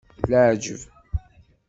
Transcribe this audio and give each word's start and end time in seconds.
D 0.19 0.23
leɛjeb! 0.31 0.81